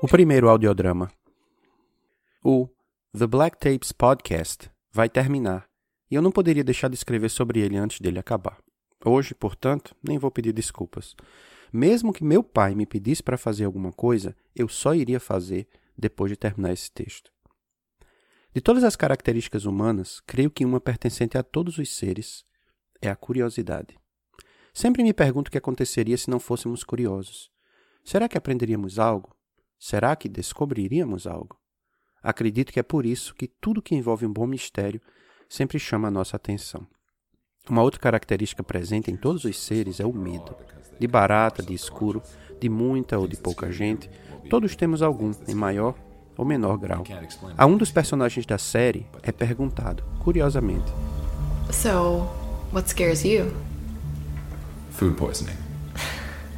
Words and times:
O 0.00 0.08
primeiro 0.08 0.48
audiodrama. 0.48 1.10
O 2.42 2.68
The 3.16 3.26
Black 3.26 3.58
Tapes 3.58 3.92
Podcast 3.92 4.70
vai 4.90 5.10
terminar 5.10 5.66
e 6.10 6.14
eu 6.14 6.22
não 6.22 6.32
poderia 6.32 6.64
deixar 6.64 6.88
de 6.88 6.94
escrever 6.94 7.28
sobre 7.28 7.60
ele 7.60 7.76
antes 7.76 8.00
dele 8.00 8.18
acabar. 8.18 8.58
Hoje, 9.04 9.34
portanto, 9.34 9.94
nem 10.02 10.16
vou 10.16 10.30
pedir 10.30 10.52
desculpas. 10.52 11.14
Mesmo 11.70 12.12
que 12.12 12.24
meu 12.24 12.42
pai 12.42 12.74
me 12.74 12.86
pedisse 12.86 13.22
para 13.22 13.36
fazer 13.36 13.64
alguma 13.64 13.92
coisa, 13.92 14.34
eu 14.56 14.68
só 14.68 14.94
iria 14.94 15.20
fazer 15.20 15.68
depois 15.96 16.30
de 16.30 16.36
terminar 16.36 16.72
esse 16.72 16.90
texto. 16.90 17.31
De 18.54 18.60
todas 18.60 18.84
as 18.84 18.96
características 18.96 19.64
humanas, 19.64 20.20
creio 20.26 20.50
que 20.50 20.64
uma 20.64 20.78
pertencente 20.78 21.38
a 21.38 21.42
todos 21.42 21.78
os 21.78 21.96
seres 21.96 22.44
é 23.00 23.08
a 23.08 23.16
curiosidade. 23.16 23.98
Sempre 24.74 25.02
me 25.02 25.14
pergunto 25.14 25.48
o 25.48 25.50
que 25.50 25.56
aconteceria 25.56 26.18
se 26.18 26.28
não 26.28 26.38
fôssemos 26.38 26.84
curiosos. 26.84 27.50
Será 28.04 28.28
que 28.28 28.36
aprenderíamos 28.36 28.98
algo? 28.98 29.34
Será 29.78 30.14
que 30.14 30.28
descobriríamos 30.28 31.26
algo? 31.26 31.58
Acredito 32.22 32.72
que 32.72 32.78
é 32.78 32.82
por 32.82 33.06
isso 33.06 33.34
que 33.34 33.48
tudo 33.48 33.82
que 33.82 33.94
envolve 33.94 34.26
um 34.26 34.32
bom 34.32 34.46
mistério 34.46 35.00
sempre 35.48 35.78
chama 35.78 36.08
a 36.08 36.10
nossa 36.10 36.36
atenção. 36.36 36.86
Uma 37.68 37.82
outra 37.82 38.00
característica 38.00 38.62
presente 38.62 39.10
em 39.10 39.16
todos 39.16 39.44
os 39.44 39.58
seres 39.58 39.98
é 39.98 40.04
o 40.04 40.12
medo. 40.12 40.54
De 40.98 41.06
barata, 41.06 41.62
de 41.62 41.72
escuro, 41.72 42.22
de 42.60 42.68
muita 42.68 43.18
ou 43.18 43.26
de 43.26 43.36
pouca 43.36 43.72
gente, 43.72 44.10
todos 44.50 44.76
temos 44.76 45.00
algum, 45.00 45.32
em 45.48 45.54
maior 45.54 45.94
ou 46.36 46.44
menor 46.44 46.78
grau. 46.78 47.04
A 47.56 47.66
um 47.66 47.76
dos 47.76 47.90
personagens 47.90 48.46
da 48.46 48.58
série 48.58 49.06
é 49.22 49.32
perguntado, 49.32 50.02
curiosamente: 50.20 50.90
So, 51.70 52.28
what 52.72 52.88
scares 52.88 53.24
you? 53.24 53.52
Food 54.90 55.16
poisoning. 55.16 55.56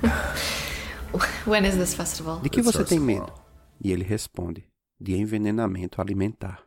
When 1.46 1.66
is 1.66 1.76
this 1.76 1.94
festival? 1.94 2.40
De 2.40 2.48
que 2.48 2.60
você 2.60 2.84
tem 2.84 2.98
medo? 2.98 3.32
E 3.80 3.92
ele 3.92 4.04
responde: 4.04 4.64
de 5.00 5.14
envenenamento 5.16 6.00
alimentar. 6.00 6.62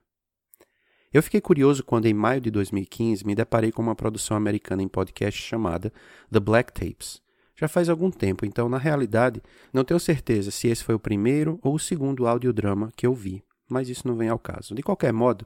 Eu 1.13 1.23
fiquei 1.23 1.41
curioso 1.41 1.83
quando, 1.83 2.05
em 2.05 2.13
maio 2.13 2.41
de 2.41 2.51
2015, 2.51 3.25
me 3.25 3.33
deparei 3.33 3.71
com 3.71 3.81
uma 3.81 3.95
produção 3.95 4.35
americana 4.35 4.83
em 4.83 4.87
podcast 4.87 5.41
chamada 5.41 5.91
The 6.31 6.39
Black 6.39 6.73
Tapes. 6.73 7.21
Já 7.59 7.67
faz 7.67 7.89
algum 7.89 8.11
tempo, 8.11 8.45
então, 8.45 8.69
na 8.69 8.77
realidade, 8.77 9.41
não 9.73 9.83
tenho 9.83 9.99
certeza 9.99 10.51
se 10.51 10.67
esse 10.67 10.83
foi 10.83 10.93
o 10.93 10.99
primeiro 10.99 11.59
ou 11.63 11.73
o 11.73 11.79
segundo 11.79 12.27
audiodrama 12.27 12.91
que 12.95 13.07
eu 13.07 13.15
vi, 13.15 13.43
mas 13.67 13.89
isso 13.89 14.07
não 14.07 14.15
vem 14.15 14.29
ao 14.29 14.37
caso. 14.37 14.75
De 14.75 14.83
qualquer 14.83 15.11
modo, 15.11 15.45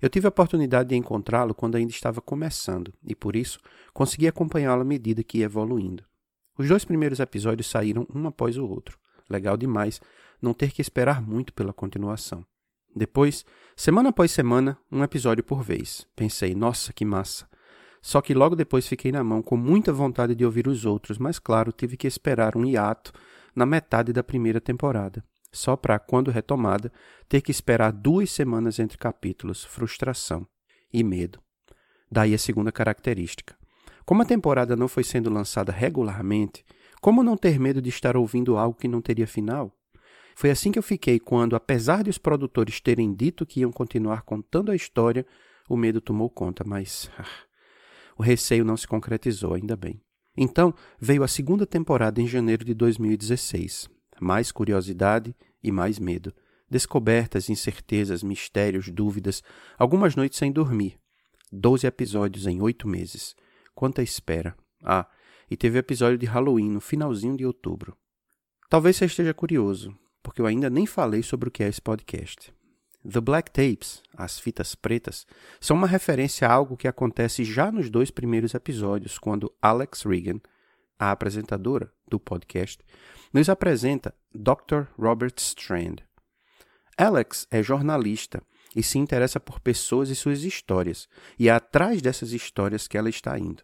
eu 0.00 0.08
tive 0.08 0.26
a 0.26 0.30
oportunidade 0.30 0.88
de 0.88 0.96
encontrá-lo 0.96 1.54
quando 1.54 1.76
ainda 1.76 1.92
estava 1.92 2.22
começando, 2.22 2.94
e 3.04 3.14
por 3.14 3.36
isso 3.36 3.60
consegui 3.92 4.26
acompanhá-lo 4.26 4.80
à 4.80 4.84
medida 4.84 5.22
que 5.22 5.38
ia 5.38 5.44
evoluindo. 5.44 6.02
Os 6.56 6.66
dois 6.66 6.84
primeiros 6.84 7.20
episódios 7.20 7.66
saíram 7.66 8.06
um 8.14 8.26
após 8.26 8.56
o 8.56 8.66
outro. 8.66 8.98
Legal 9.28 9.56
demais 9.56 10.00
não 10.40 10.54
ter 10.54 10.72
que 10.72 10.80
esperar 10.80 11.20
muito 11.20 11.52
pela 11.52 11.74
continuação. 11.74 12.44
Depois, 12.96 13.44
semana 13.76 14.08
após 14.08 14.32
semana, 14.32 14.78
um 14.90 15.04
episódio 15.04 15.44
por 15.44 15.62
vez. 15.62 16.06
Pensei, 16.16 16.54
nossa, 16.54 16.92
que 16.92 17.04
massa. 17.04 17.49
Só 18.02 18.20
que 18.20 18.34
logo 18.34 18.56
depois 18.56 18.86
fiquei 18.86 19.12
na 19.12 19.22
mão 19.22 19.42
com 19.42 19.56
muita 19.56 19.92
vontade 19.92 20.34
de 20.34 20.44
ouvir 20.44 20.66
os 20.66 20.84
outros, 20.84 21.18
mas 21.18 21.38
claro, 21.38 21.72
tive 21.72 21.96
que 21.96 22.06
esperar 22.06 22.56
um 22.56 22.64
hiato 22.64 23.12
na 23.54 23.66
metade 23.66 24.12
da 24.12 24.22
primeira 24.22 24.60
temporada. 24.60 25.22
Só 25.52 25.76
para, 25.76 25.98
quando 25.98 26.30
retomada, 26.30 26.92
ter 27.28 27.40
que 27.40 27.50
esperar 27.50 27.92
duas 27.92 28.30
semanas 28.30 28.78
entre 28.78 28.96
capítulos, 28.96 29.64
frustração 29.64 30.46
e 30.92 31.02
medo. 31.02 31.40
Daí 32.10 32.34
a 32.34 32.38
segunda 32.38 32.72
característica. 32.72 33.56
Como 34.04 34.22
a 34.22 34.24
temporada 34.24 34.74
não 34.76 34.88
foi 34.88 35.04
sendo 35.04 35.30
lançada 35.30 35.72
regularmente, 35.72 36.64
como 37.00 37.22
não 37.22 37.36
ter 37.36 37.58
medo 37.58 37.80
de 37.80 37.88
estar 37.88 38.16
ouvindo 38.16 38.56
algo 38.56 38.78
que 38.78 38.88
não 38.88 39.00
teria 39.00 39.26
final? 39.26 39.72
Foi 40.34 40.50
assim 40.50 40.72
que 40.72 40.78
eu 40.78 40.82
fiquei 40.82 41.18
quando, 41.18 41.56
apesar 41.56 42.02
de 42.02 42.10
os 42.10 42.18
produtores 42.18 42.80
terem 42.80 43.12
dito 43.12 43.44
que 43.44 43.60
iam 43.60 43.70
continuar 43.70 44.22
contando 44.22 44.70
a 44.70 44.76
história, 44.76 45.26
o 45.68 45.76
medo 45.76 46.00
tomou 46.00 46.30
conta, 46.30 46.64
mas 46.66 47.10
ah, 47.18 47.24
o 48.20 48.22
receio 48.22 48.66
não 48.66 48.76
se 48.76 48.86
concretizou, 48.86 49.54
ainda 49.54 49.74
bem. 49.74 49.98
Então 50.36 50.74
veio 51.00 51.22
a 51.22 51.28
segunda 51.28 51.64
temporada 51.64 52.20
em 52.20 52.26
janeiro 52.26 52.66
de 52.66 52.74
2016. 52.74 53.88
Mais 54.20 54.52
curiosidade 54.52 55.34
e 55.62 55.72
mais 55.72 55.98
medo. 55.98 56.30
Descobertas, 56.68 57.48
incertezas, 57.48 58.22
mistérios, 58.22 58.90
dúvidas, 58.90 59.42
algumas 59.78 60.14
noites 60.14 60.38
sem 60.38 60.52
dormir. 60.52 60.98
Doze 61.50 61.86
episódios 61.86 62.46
em 62.46 62.60
oito 62.60 62.86
meses. 62.86 63.34
Quanta 63.74 64.02
espera. 64.02 64.54
Ah, 64.84 65.08
e 65.50 65.56
teve 65.56 65.78
episódio 65.78 66.18
de 66.18 66.26
Halloween 66.26 66.68
no 66.68 66.80
finalzinho 66.82 67.38
de 67.38 67.46
outubro. 67.46 67.96
Talvez 68.68 68.96
você 68.96 69.06
esteja 69.06 69.32
curioso, 69.32 69.96
porque 70.22 70.42
eu 70.42 70.46
ainda 70.46 70.68
nem 70.68 70.84
falei 70.84 71.22
sobre 71.22 71.48
o 71.48 71.50
que 71.50 71.64
é 71.64 71.68
esse 71.68 71.80
podcast. 71.80 72.52
The 73.08 73.20
Black 73.20 73.50
Tapes, 73.50 74.02
as 74.14 74.38
fitas 74.38 74.74
pretas, 74.74 75.26
são 75.58 75.74
uma 75.76 75.86
referência 75.86 76.46
a 76.46 76.52
algo 76.52 76.76
que 76.76 76.86
acontece 76.86 77.44
já 77.44 77.72
nos 77.72 77.88
dois 77.88 78.10
primeiros 78.10 78.52
episódios, 78.52 79.18
quando 79.18 79.52
Alex 79.60 80.02
Regan, 80.02 80.38
a 80.98 81.10
apresentadora 81.10 81.90
do 82.06 82.20
podcast, 82.20 82.84
nos 83.32 83.48
apresenta 83.48 84.14
Dr. 84.34 84.84
Robert 84.98 85.34
Strand. 85.38 85.96
Alex 86.98 87.46
é 87.50 87.62
jornalista 87.62 88.42
e 88.76 88.82
se 88.82 88.98
interessa 88.98 89.40
por 89.40 89.60
pessoas 89.60 90.10
e 90.10 90.14
suas 90.14 90.44
histórias, 90.44 91.08
e 91.38 91.48
é 91.48 91.52
atrás 91.52 92.02
dessas 92.02 92.32
histórias 92.32 92.86
que 92.86 92.98
ela 92.98 93.08
está 93.08 93.38
indo. 93.38 93.62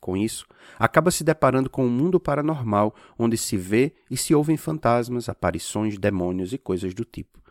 Com 0.00 0.16
isso, 0.16 0.44
acaba 0.76 1.12
se 1.12 1.22
deparando 1.22 1.70
com 1.70 1.86
um 1.86 1.88
mundo 1.88 2.18
paranormal 2.18 2.92
onde 3.16 3.38
se 3.38 3.56
vê 3.56 3.94
e 4.10 4.16
se 4.16 4.34
ouvem 4.34 4.56
fantasmas, 4.56 5.28
aparições, 5.28 5.96
demônios 5.96 6.52
e 6.52 6.58
coisas 6.58 6.92
do 6.92 7.04
tipo. 7.04 7.41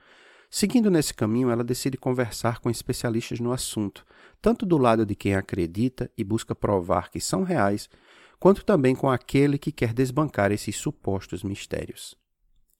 Seguindo 0.53 0.91
nesse 0.91 1.13
caminho, 1.13 1.49
ela 1.49 1.63
decide 1.63 1.97
conversar 1.97 2.59
com 2.59 2.69
especialistas 2.69 3.39
no 3.39 3.53
assunto, 3.53 4.05
tanto 4.41 4.65
do 4.65 4.77
lado 4.77 5.05
de 5.05 5.15
quem 5.15 5.33
acredita 5.33 6.11
e 6.17 6.25
busca 6.25 6.53
provar 6.53 7.09
que 7.09 7.21
são 7.21 7.43
reais, 7.43 7.89
quanto 8.37 8.65
também 8.65 8.93
com 8.93 9.09
aquele 9.09 9.57
que 9.57 9.71
quer 9.71 9.93
desbancar 9.93 10.51
esses 10.51 10.75
supostos 10.75 11.41
mistérios. 11.41 12.17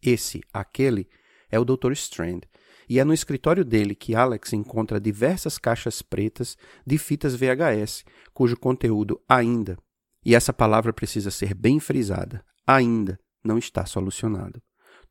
Esse, 0.03 0.41
aquele, 0.53 1.07
é 1.49 1.57
o 1.57 1.63
Dr. 1.63 1.93
Strand, 1.93 2.41
e 2.89 2.99
é 2.99 3.05
no 3.05 3.13
escritório 3.13 3.63
dele 3.63 3.95
que 3.95 4.15
Alex 4.15 4.51
encontra 4.51 4.99
diversas 4.99 5.57
caixas 5.57 6.01
pretas 6.01 6.57
de 6.85 6.97
fitas 6.97 7.35
VHS, 7.35 8.03
cujo 8.33 8.57
conteúdo 8.57 9.21
ainda, 9.29 9.77
e 10.25 10.35
essa 10.35 10.51
palavra 10.51 10.91
precisa 10.91 11.31
ser 11.31 11.53
bem 11.53 11.79
frisada, 11.79 12.43
ainda 12.67 13.17
não 13.41 13.57
está 13.57 13.85
solucionado. 13.85 14.61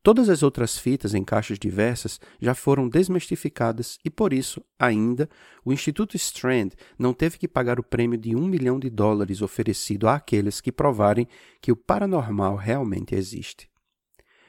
Todas 0.03 0.29
as 0.29 0.41
outras 0.41 0.79
fitas 0.79 1.13
em 1.13 1.23
caixas 1.23 1.59
diversas 1.59 2.19
já 2.39 2.55
foram 2.55 2.89
desmistificadas 2.89 3.99
e, 4.03 4.09
por 4.09 4.33
isso, 4.33 4.63
ainda, 4.79 5.29
o 5.63 5.71
Instituto 5.71 6.15
Strand 6.15 6.71
não 6.97 7.13
teve 7.13 7.37
que 7.37 7.47
pagar 7.47 7.79
o 7.79 7.83
prêmio 7.83 8.17
de 8.17 8.35
um 8.35 8.47
milhão 8.47 8.79
de 8.79 8.89
dólares 8.89 9.43
oferecido 9.43 10.07
àqueles 10.07 10.59
que 10.59 10.71
provarem 10.71 11.27
que 11.61 11.71
o 11.71 11.75
paranormal 11.75 12.55
realmente 12.55 13.13
existe. 13.13 13.69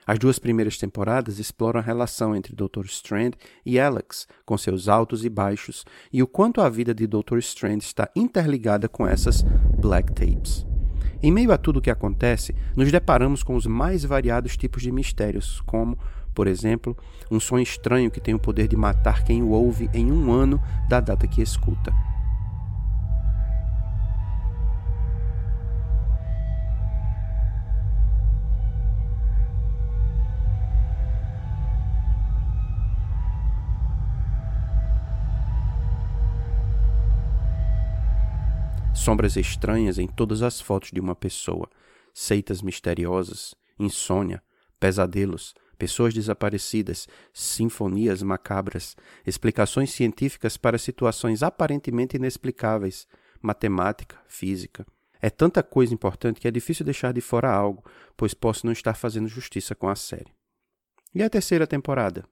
As 0.06 0.18
duas 0.18 0.38
primeiras 0.38 0.78
temporadas 0.78 1.38
exploram 1.38 1.80
a 1.80 1.82
relação 1.82 2.34
entre 2.34 2.56
Dr. 2.56 2.86
Strand 2.86 3.32
e 3.64 3.78
Alex, 3.78 4.26
com 4.44 4.56
seus 4.56 4.88
altos 4.88 5.24
e 5.24 5.28
baixos, 5.28 5.84
e 6.10 6.22
o 6.22 6.26
quanto 6.26 6.60
a 6.60 6.68
vida 6.68 6.94
de 6.94 7.06
Dr. 7.06 7.38
Strand 7.38 7.78
está 7.78 8.10
interligada 8.16 8.88
com 8.88 9.06
essas 9.06 9.42
black 9.78 10.12
tapes. 10.12 10.71
Em 11.22 11.30
meio 11.30 11.52
a 11.52 11.56
tudo 11.56 11.78
o 11.78 11.80
que 11.80 11.90
acontece, 11.90 12.52
nos 12.74 12.90
deparamos 12.90 13.44
com 13.44 13.54
os 13.54 13.64
mais 13.64 14.04
variados 14.04 14.56
tipos 14.56 14.82
de 14.82 14.90
mistérios, 14.90 15.60
como, 15.64 15.96
por 16.34 16.48
exemplo, 16.48 16.96
um 17.30 17.38
som 17.38 17.60
estranho 17.60 18.10
que 18.10 18.20
tem 18.20 18.34
o 18.34 18.40
poder 18.40 18.66
de 18.66 18.76
matar 18.76 19.22
quem 19.22 19.40
o 19.40 19.50
ouve 19.50 19.88
em 19.94 20.10
um 20.10 20.32
ano 20.32 20.60
da 20.88 20.98
data 20.98 21.28
que 21.28 21.40
escuta. 21.40 21.92
Sombras 39.02 39.36
estranhas 39.36 39.98
em 39.98 40.06
todas 40.06 40.42
as 40.42 40.60
fotos 40.60 40.90
de 40.90 41.00
uma 41.00 41.14
pessoa, 41.14 41.68
seitas 42.14 42.62
misteriosas, 42.62 43.54
insônia, 43.78 44.42
pesadelos, 44.78 45.54
pessoas 45.76 46.14
desaparecidas, 46.14 47.08
sinfonias 47.32 48.22
macabras, 48.22 48.96
explicações 49.26 49.90
científicas 49.90 50.56
para 50.56 50.78
situações 50.78 51.42
aparentemente 51.42 52.16
inexplicáveis, 52.16 53.06
matemática, 53.40 54.16
física. 54.28 54.86
É 55.20 55.28
tanta 55.28 55.62
coisa 55.62 55.92
importante 55.92 56.40
que 56.40 56.48
é 56.48 56.50
difícil 56.50 56.84
deixar 56.84 57.12
de 57.12 57.20
fora 57.20 57.50
algo, 57.50 57.84
pois 58.16 58.34
posso 58.34 58.64
não 58.66 58.72
estar 58.72 58.94
fazendo 58.94 59.28
justiça 59.28 59.74
com 59.74 59.88
a 59.88 59.96
série. 59.96 60.32
E 61.14 61.22
a 61.22 61.28
terceira 61.28 61.66
temporada? 61.66 62.24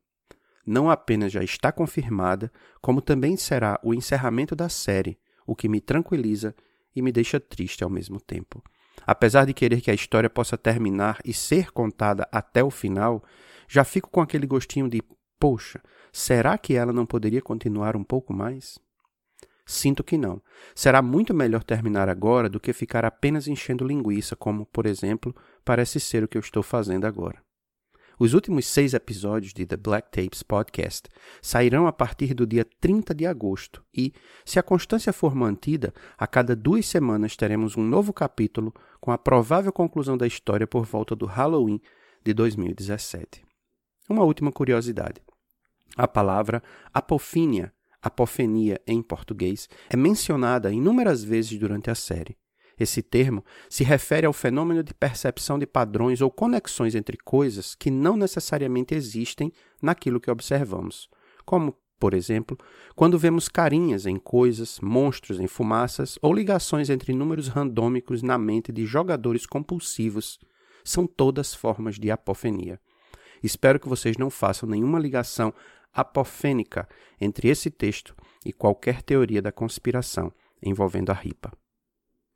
não 0.66 0.90
apenas 0.90 1.32
já 1.32 1.42
está 1.42 1.72
confirmada, 1.72 2.52
como 2.80 3.00
também 3.00 3.36
será 3.36 3.80
o 3.82 3.94
encerramento 3.94 4.54
da 4.54 4.68
série, 4.68 5.18
o 5.46 5.54
que 5.54 5.68
me 5.68 5.80
tranquiliza 5.80 6.54
e 6.94 7.02
me 7.02 7.12
deixa 7.12 7.38
triste 7.38 7.84
ao 7.84 7.90
mesmo 7.90 8.20
tempo. 8.20 8.62
Apesar 9.06 9.44
de 9.46 9.54
querer 9.54 9.80
que 9.80 9.90
a 9.90 9.94
história 9.94 10.28
possa 10.28 10.58
terminar 10.58 11.18
e 11.24 11.32
ser 11.32 11.70
contada 11.72 12.28
até 12.30 12.62
o 12.62 12.70
final, 12.70 13.22
já 13.68 13.84
fico 13.84 14.10
com 14.10 14.20
aquele 14.20 14.46
gostinho 14.46 14.88
de: 14.88 15.02
poxa, 15.38 15.80
será 16.12 16.58
que 16.58 16.74
ela 16.74 16.92
não 16.92 17.06
poderia 17.06 17.40
continuar 17.40 17.96
um 17.96 18.04
pouco 18.04 18.32
mais? 18.32 18.78
Sinto 19.64 20.02
que 20.02 20.18
não. 20.18 20.42
Será 20.74 21.00
muito 21.00 21.32
melhor 21.32 21.62
terminar 21.62 22.08
agora 22.08 22.48
do 22.48 22.58
que 22.58 22.72
ficar 22.72 23.04
apenas 23.04 23.46
enchendo 23.46 23.86
linguiça, 23.86 24.34
como, 24.34 24.66
por 24.66 24.84
exemplo, 24.84 25.34
parece 25.64 26.00
ser 26.00 26.24
o 26.24 26.28
que 26.28 26.36
eu 26.36 26.40
estou 26.40 26.62
fazendo 26.62 27.06
agora. 27.06 27.40
Os 28.20 28.34
últimos 28.34 28.66
seis 28.66 28.92
episódios 28.92 29.54
de 29.54 29.64
The 29.64 29.78
Black 29.78 30.10
Tapes 30.10 30.42
Podcast 30.42 31.08
sairão 31.40 31.86
a 31.86 31.92
partir 31.92 32.34
do 32.34 32.46
dia 32.46 32.66
30 32.78 33.14
de 33.14 33.24
agosto 33.24 33.82
e, 33.96 34.12
se 34.44 34.58
a 34.58 34.62
constância 34.62 35.10
for 35.10 35.34
mantida, 35.34 35.94
a 36.18 36.26
cada 36.26 36.54
duas 36.54 36.84
semanas 36.84 37.34
teremos 37.34 37.78
um 37.78 37.82
novo 37.82 38.12
capítulo 38.12 38.74
com 39.00 39.10
a 39.10 39.16
provável 39.16 39.72
conclusão 39.72 40.18
da 40.18 40.26
história 40.26 40.66
por 40.66 40.84
volta 40.84 41.16
do 41.16 41.24
Halloween 41.24 41.80
de 42.22 42.34
2017. 42.34 43.42
Uma 44.06 44.22
última 44.22 44.52
curiosidade. 44.52 45.22
A 45.96 46.06
palavra 46.06 46.62
apofínia, 46.92 47.72
apofenia 48.02 48.82
em 48.86 49.00
português, 49.00 49.66
é 49.88 49.96
mencionada 49.96 50.70
inúmeras 50.70 51.24
vezes 51.24 51.58
durante 51.58 51.90
a 51.90 51.94
série. 51.94 52.36
Esse 52.80 53.02
termo 53.02 53.44
se 53.68 53.84
refere 53.84 54.26
ao 54.26 54.32
fenômeno 54.32 54.82
de 54.82 54.94
percepção 54.94 55.58
de 55.58 55.66
padrões 55.66 56.22
ou 56.22 56.30
conexões 56.30 56.94
entre 56.94 57.18
coisas 57.18 57.74
que 57.74 57.90
não 57.90 58.16
necessariamente 58.16 58.94
existem 58.94 59.52
naquilo 59.82 60.18
que 60.18 60.30
observamos, 60.30 61.10
como, 61.44 61.76
por 61.98 62.14
exemplo, 62.14 62.56
quando 62.96 63.18
vemos 63.18 63.50
carinhas 63.50 64.06
em 64.06 64.16
coisas, 64.16 64.80
monstros 64.80 65.38
em 65.38 65.46
fumaças 65.46 66.18
ou 66.22 66.32
ligações 66.32 66.88
entre 66.88 67.12
números 67.12 67.48
randômicos 67.48 68.22
na 68.22 68.38
mente 68.38 68.72
de 68.72 68.86
jogadores 68.86 69.44
compulsivos. 69.44 70.38
São 70.82 71.06
todas 71.06 71.52
formas 71.52 71.98
de 71.98 72.10
apofenia. 72.10 72.80
Espero 73.42 73.78
que 73.78 73.90
vocês 73.90 74.16
não 74.16 74.30
façam 74.30 74.66
nenhuma 74.66 74.98
ligação 74.98 75.52
apofênica 75.92 76.88
entre 77.20 77.48
esse 77.48 77.70
texto 77.70 78.16
e 78.42 78.54
qualquer 78.54 79.02
teoria 79.02 79.42
da 79.42 79.52
conspiração 79.52 80.32
envolvendo 80.62 81.10
a 81.10 81.14
ripa. 81.14 81.52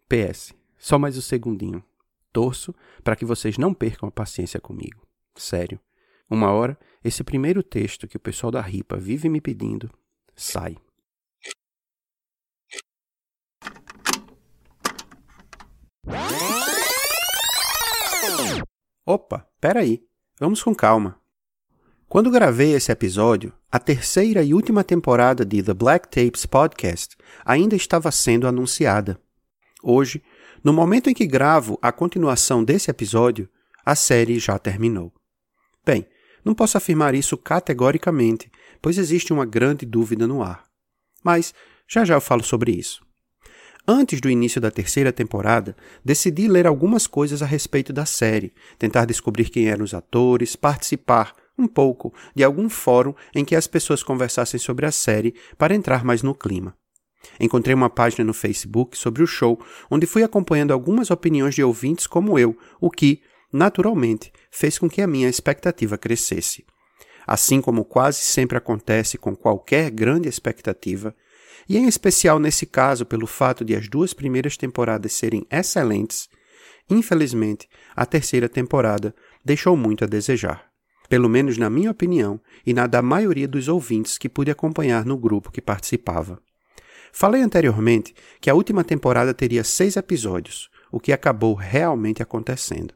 PS, 0.09 0.55
só 0.77 0.99
mais 0.99 1.17
um 1.17 1.21
segundinho. 1.21 1.83
Torço 2.33 2.75
para 3.03 3.17
que 3.17 3.25
vocês 3.25 3.57
não 3.57 3.73
percam 3.73 4.09
a 4.09 4.13
paciência 4.13 4.61
comigo. 4.61 5.07
Sério. 5.35 5.81
Uma 6.29 6.51
hora, 6.51 6.79
esse 7.03 7.25
primeiro 7.25 7.63
texto 7.63 8.07
que 8.07 8.17
o 8.17 8.21
pessoal 8.21 8.51
da 8.51 8.61
RIPA 8.61 8.97
vive 8.99 9.29
me 9.29 9.41
pedindo 9.41 9.91
sai. 10.35 10.77
Opa, 19.07 19.49
peraí. 19.61 20.03
Vamos 20.39 20.63
com 20.63 20.75
calma. 20.75 21.21
Quando 22.09 22.31
gravei 22.31 22.75
esse 22.75 22.93
episódio, 22.93 23.53
a 23.71 23.79
terceira 23.79 24.43
e 24.43 24.55
última 24.55 24.85
temporada 24.85 25.45
de 25.45 25.63
The 25.63 25.75
Black 25.75 26.09
Tapes 26.09 26.47
Podcast 26.47 27.17
ainda 27.45 27.75
estava 27.75 28.11
sendo 28.11 28.47
anunciada. 28.47 29.21
Hoje, 29.87 30.23
no 30.65 30.73
momento 30.73 31.11
em 31.11 31.15
que 31.15 31.27
gravo 31.27 31.79
a 31.83 31.93
continuação 31.93 32.65
desse 32.65 32.91
episódio, 32.91 33.47
a 33.85 33.95
série 33.95 34.39
já 34.39 34.59
terminou. 34.59 35.13
Bem, 35.85 36.07
não 36.43 36.55
posso 36.55 36.79
afirmar 36.79 37.15
isso 37.15 37.37
categoricamente, 37.37 38.51
pois 38.81 38.97
existe 38.97 39.31
uma 39.31 39.45
grande 39.45 39.85
dúvida 39.85 40.27
no 40.27 40.43
ar. 40.43 40.65
Mas 41.23 41.53
já 41.87 42.03
já 42.03 42.15
eu 42.15 42.21
falo 42.23 42.43
sobre 42.43 42.73
isso. 42.73 43.05
Antes 43.87 44.23
do 44.23 44.31
início 44.31 44.59
da 44.59 44.71
terceira 44.71 45.13
temporada, 45.13 45.77
decidi 46.03 46.49
ler 46.49 46.67
algumas 46.67 47.07
coisas 47.07 47.43
a 47.43 47.47
respeito 47.47 47.93
da 47.93 48.07
série, 48.07 48.55
tentar 48.79 49.05
descobrir 49.05 49.51
quem 49.51 49.69
eram 49.69 49.85
os 49.85 49.93
atores, 49.93 50.57
participar 50.57 51.35
um 51.59 51.67
pouco 51.67 52.11
de 52.35 52.43
algum 52.43 52.71
fórum 52.71 53.15
em 53.35 53.45
que 53.45 53.55
as 53.55 53.67
pessoas 53.67 54.03
conversassem 54.03 54.59
sobre 54.59 54.87
a 54.87 54.91
série 54.91 55.35
para 55.59 55.75
entrar 55.75 56.03
mais 56.03 56.23
no 56.23 56.35
clima. 56.35 56.75
Encontrei 57.39 57.75
uma 57.75 57.91
página 57.91 58.25
no 58.25 58.35
Facebook 58.35 58.97
sobre 58.97 59.23
o 59.23 59.27
show, 59.27 59.59
onde 59.91 60.07
fui 60.07 60.23
acompanhando 60.23 60.73
algumas 60.73 61.11
opiniões 61.11 61.55
de 61.55 61.63
ouvintes 61.63 62.07
como 62.07 62.39
eu, 62.39 62.57
o 62.81 62.91
que, 62.91 63.23
naturalmente, 63.53 64.33
fez 64.51 64.79
com 64.79 64.89
que 64.89 65.03
a 65.03 65.07
minha 65.07 65.29
expectativa 65.29 65.99
crescesse. 65.99 66.65
Assim 67.27 67.61
como 67.61 67.85
quase 67.85 68.21
sempre 68.21 68.59
acontece 68.59 69.17
com 69.17 69.35
qualquer 69.35 69.91
grande 69.91 70.29
expectativa, 70.29 71.15
e 71.69 71.79
em 71.79 71.87
especial 71.87 72.39
nesse 72.39 72.67
caso 72.67 73.07
pelo 73.07 73.27
fato 73.27 73.65
de 73.65 73.75
as 73.75 73.89
duas 73.89 74.13
primeiras 74.13 74.57
temporadas 74.57 75.13
serem 75.13 75.47
excelentes, 75.51 76.29
infelizmente 76.91 77.69
a 77.97 78.05
terceira 78.05 78.49
temporada 78.49 79.15
deixou 79.45 79.77
muito 79.77 80.05
a 80.05 80.07
desejar. 80.07 80.67
Pelo 81.09 81.29
menos 81.29 81.59
na 81.59 81.71
minha 81.71 81.91
opinião 81.91 82.41
e 82.67 82.73
na 82.73 82.87
da 82.87 83.03
maioria 83.03 83.49
dos 83.49 83.69
ouvintes 83.69 84.19
que 84.19 84.29
pude 84.29 84.51
acompanhar 84.51 85.05
no 85.05 85.17
grupo 85.17 85.51
que 85.51 85.61
participava. 85.61 86.41
Falei 87.17 87.43
anteriormente 87.43 88.13
que 88.41 88.51
a 88.51 88.55
última 88.55 88.83
temporada 88.83 89.33
teria 89.33 89.63
seis 89.63 89.95
episódios, 89.95 90.69
o 90.91 90.99
que 90.99 91.13
acabou 91.13 91.55
realmente 91.55 92.21
acontecendo. 92.21 92.93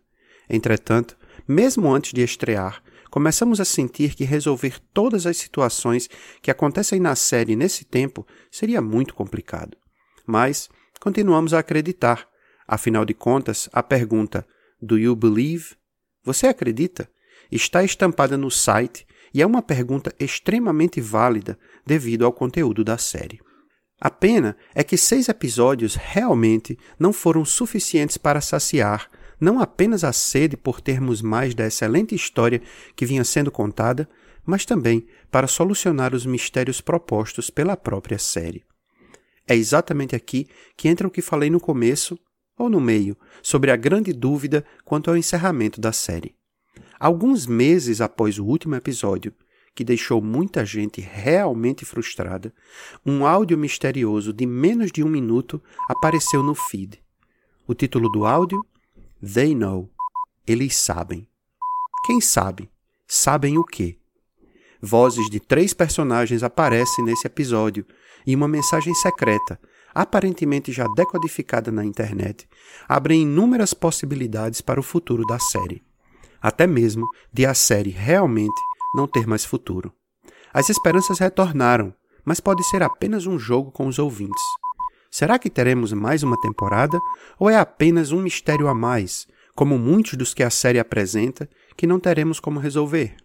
Entretanto, 0.51 1.17
mesmo 1.47 1.89
antes 1.89 2.13
de 2.13 2.21
estrear, 2.25 2.83
começamos 3.13 3.61
a 3.61 3.65
sentir 3.65 4.17
que 4.17 4.25
resolver 4.25 4.81
todas 4.93 5.25
as 5.25 5.37
situações 5.37 6.11
que 6.43 6.51
acontecem 6.51 6.99
na 6.99 7.15
série 7.15 7.55
nesse 7.55 7.85
tempo 7.85 8.27
seria 8.51 8.83
muito 8.83 9.15
complicado. 9.15 9.77
Mas 10.27 10.69
continuamos 10.99 11.55
a 11.55 11.61
acreditar. 11.61 12.27
Afinal 12.67 13.05
de 13.05 13.15
contas, 13.15 13.69
a 13.73 13.85
pergunta 13.85 14.45
Do 14.83 14.99
you 14.99 15.15
believe? 15.15 15.77
Você 16.25 16.49
acredita? 16.49 17.09
está 17.53 17.85
estampada 17.85 18.37
no 18.37 18.51
site 18.51 19.07
e 19.33 19.41
é 19.41 19.47
uma 19.47 19.63
pergunta 19.63 20.13
extremamente 20.19 21.01
válida 21.01 21.57
devido 21.87 22.27
ao 22.27 22.33
conteúdo 22.33 22.83
da 22.83 22.99
série. 22.99 23.39
A 24.01 24.11
pena 24.11 24.57
é 24.75 24.85
que 24.85 24.97
seis 24.97 25.29
episódios 25.29 25.95
realmente 25.97 26.79
não 26.99 27.13
foram 27.13 27.45
suficientes 27.45 28.17
para 28.17 28.41
saciar 28.41 29.09
não 29.41 29.61
apenas 29.61 30.05
a 30.05 30.13
sede 30.13 30.57
por 30.57 30.81
termos 30.81 31.23
mais 31.23 31.55
da 31.55 31.67
excelente 31.67 32.15
história 32.15 32.61
que 32.97 33.07
vinha 33.07 33.25
sendo 33.25 33.51
contada, 33.51 34.09
mas 34.45 34.65
também 34.65 35.07
para 35.31 35.47
solucionar 35.47 36.15
os 36.15 36.27
mistérios 36.27 36.81
propostos 36.81 37.51
pela 37.51 37.77
própria 37.77 38.19
série. 38.19 38.65
É 39.47 39.55
exatamente 39.55 40.17
aqui 40.17 40.47
que 40.77 40.89
entra 40.89 41.07
o 41.07 41.11
que 41.11 41.23
falei 41.23 41.51
no 41.51 41.61
começo, 41.61 42.19
ou 42.57 42.69
no 42.69 42.81
meio, 42.81 43.17
sobre 43.43 43.71
a 43.71 43.77
grande 43.77 44.13
dúvida 44.13 44.65
quanto 44.85 45.11
ao 45.11 45.17
encerramento 45.17 45.81
da 45.81 45.93
série. 45.93 46.35
Alguns 46.99 47.47
meses 47.47 48.01
após 48.01 48.39
o 48.39 48.45
último 48.45 48.75
episódio, 48.75 49.33
que 49.79 49.85
deixou 49.85 50.21
muita 50.21 50.67
gente 50.67 51.01
realmente 51.01 51.85
frustrada, 51.85 52.53
um 53.07 53.25
áudio 53.25 53.57
misterioso 53.57 54.33
de 54.33 54.45
menos 54.45 54.91
de 54.91 55.05
um 55.05 55.09
minuto 55.09 55.63
apareceu 55.89 56.43
no 56.43 56.53
feed. 56.53 57.01
O 57.65 57.75
título 57.75 58.11
do 58.11 58.27
áudio? 58.27 58.67
They 59.23 59.55
Know. 59.55 59.89
Eles 60.45 60.75
sabem. 60.75 61.29
Quem 62.05 62.21
sabe? 62.21 62.69
Sabem 63.07 63.57
o 63.57 63.63
quê? 63.63 63.97
Vozes 64.83 65.31
de 65.31 65.39
três 65.39 65.73
personagens 65.73 66.43
aparecem 66.43 67.05
nesse 67.05 67.29
episódio 67.29 67.87
e 68.27 68.35
uma 68.35 68.49
mensagem 68.49 68.93
secreta, 68.95 69.61
aparentemente 69.95 70.73
já 70.73 70.89
decodificada 70.89 71.71
na 71.71 71.85
internet, 71.85 72.49
abre 72.89 73.15
inúmeras 73.15 73.73
possibilidades 73.73 74.61
para 74.61 74.81
o 74.81 74.83
futuro 74.83 75.25
da 75.25 75.39
série. 75.39 75.85
Até 76.43 76.67
mesmo 76.67 77.07
de 77.33 77.47
a 77.47 77.55
série 77.55 77.91
realmente 77.91 78.61
não 78.95 79.07
ter 79.07 79.27
mais 79.27 79.45
futuro. 79.45 79.93
As 80.53 80.71
esperanças 80.71 81.19
retornaram, 81.19 81.95
mas 82.25 82.41
pode 82.41 82.63
ser 82.65 82.83
apenas 82.83 83.27
um 83.27 83.39
jogo 83.39 83.71
com 83.71 83.87
os 83.87 83.99
ouvintes. 83.99 84.43
Será 85.11 85.39
que 85.39 85.49
teremos 85.49 85.93
mais 85.93 86.23
uma 86.23 86.41
temporada 86.41 86.99
ou 87.39 87.49
é 87.49 87.57
apenas 87.57 88.13
um 88.13 88.21
mistério 88.21 88.69
a 88.69 88.75
mais, 88.75 89.27
como 89.55 89.79
muitos 89.79 90.15
dos 90.15 90.35
que 90.35 90.43
a 90.43 90.51
série 90.51 90.79
apresenta, 90.79 91.49
que 91.77 91.87
não 91.87 91.99
teremos 91.99 92.39
como 92.39 92.61
resolver? 92.61 93.17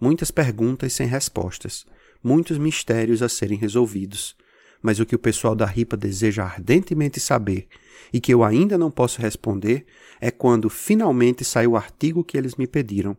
Muitas 0.00 0.30
perguntas 0.30 0.92
sem 0.92 1.06
respostas, 1.06 1.84
muitos 2.22 2.58
mistérios 2.58 3.22
a 3.22 3.28
serem 3.28 3.58
resolvidos. 3.58 4.36
Mas 4.80 4.98
o 4.98 5.06
que 5.06 5.14
o 5.14 5.18
pessoal 5.18 5.54
da 5.54 5.66
RIPA 5.66 5.96
deseja 5.96 6.44
ardentemente 6.44 7.20
saber 7.20 7.68
e 8.12 8.20
que 8.20 8.34
eu 8.34 8.42
ainda 8.42 8.76
não 8.76 8.90
posso 8.90 9.20
responder 9.20 9.86
é 10.20 10.30
quando 10.30 10.68
finalmente 10.68 11.44
sai 11.44 11.66
o 11.66 11.76
artigo 11.76 12.24
que 12.24 12.36
eles 12.36 12.56
me 12.56 12.66
pediram 12.66 13.16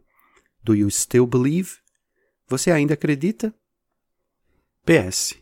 Do 0.63 0.73
you 0.73 0.89
still 0.89 1.27
believe? 1.27 1.77
Você 2.47 2.71
ainda 2.71 2.93
acredita? 2.93 3.53
PS. 4.85 5.35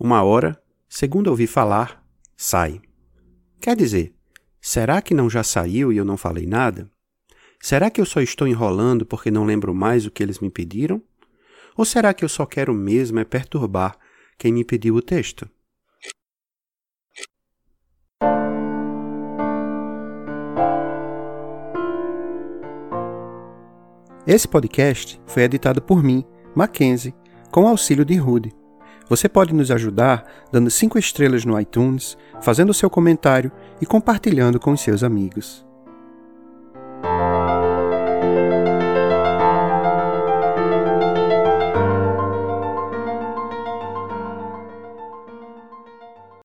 Uma 0.00 0.22
hora, 0.22 0.62
segundo 0.88 1.28
ouvi 1.28 1.46
falar, 1.46 2.02
sai. 2.36 2.80
Quer 3.60 3.76
dizer, 3.76 4.14
será 4.60 5.02
que 5.02 5.14
não 5.14 5.28
já 5.28 5.42
saiu 5.42 5.92
e 5.92 5.96
eu 5.96 6.04
não 6.04 6.16
falei 6.16 6.46
nada? 6.46 6.90
Será 7.60 7.90
que 7.90 8.00
eu 8.00 8.06
só 8.06 8.20
estou 8.20 8.46
enrolando 8.46 9.06
porque 9.06 9.30
não 9.30 9.44
lembro 9.44 9.74
mais 9.74 10.06
o 10.06 10.10
que 10.10 10.22
eles 10.22 10.38
me 10.38 10.50
pediram? 10.50 11.02
Ou 11.76 11.84
será 11.84 12.14
que 12.14 12.24
eu 12.24 12.28
só 12.28 12.46
quero 12.46 12.72
mesmo 12.72 13.18
é 13.18 13.24
perturbar 13.24 13.98
quem 14.38 14.52
me 14.52 14.64
pediu 14.64 14.94
o 14.96 15.02
texto? 15.02 15.48
Esse 24.26 24.48
podcast 24.48 25.20
foi 25.26 25.42
editado 25.42 25.82
por 25.82 26.02
mim, 26.02 26.24
Mackenzie, 26.54 27.14
com 27.50 27.68
auxílio 27.68 28.06
de 28.06 28.16
Rude. 28.16 28.54
Você 29.06 29.28
pode 29.28 29.54
nos 29.54 29.70
ajudar 29.70 30.24
dando 30.50 30.70
5 30.70 30.98
estrelas 30.98 31.44
no 31.44 31.60
iTunes, 31.60 32.16
fazendo 32.40 32.72
seu 32.72 32.88
comentário 32.88 33.52
e 33.82 33.86
compartilhando 33.86 34.58
com 34.58 34.74
seus 34.78 35.04
amigos. 35.04 35.66